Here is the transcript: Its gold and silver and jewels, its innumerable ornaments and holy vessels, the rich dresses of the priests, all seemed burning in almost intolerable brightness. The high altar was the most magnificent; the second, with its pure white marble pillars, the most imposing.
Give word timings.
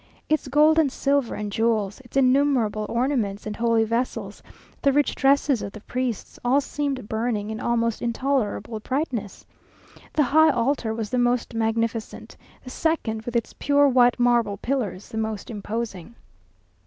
Its 0.29 0.47
gold 0.47 0.79
and 0.79 0.91
silver 0.91 1.35
and 1.35 1.51
jewels, 1.51 2.01
its 2.03 2.17
innumerable 2.17 2.87
ornaments 2.89 3.45
and 3.45 3.57
holy 3.57 3.83
vessels, 3.83 4.41
the 4.81 4.91
rich 4.91 5.13
dresses 5.13 5.61
of 5.61 5.73
the 5.73 5.79
priests, 5.81 6.39
all 6.43 6.59
seemed 6.59 7.07
burning 7.07 7.51
in 7.51 7.59
almost 7.59 8.01
intolerable 8.01 8.79
brightness. 8.79 9.45
The 10.13 10.23
high 10.23 10.49
altar 10.49 10.91
was 10.91 11.11
the 11.11 11.19
most 11.19 11.53
magnificent; 11.53 12.35
the 12.63 12.71
second, 12.71 13.21
with 13.27 13.35
its 13.35 13.53
pure 13.59 13.87
white 13.87 14.19
marble 14.19 14.57
pillars, 14.57 15.09
the 15.09 15.19
most 15.19 15.51
imposing. 15.51 16.15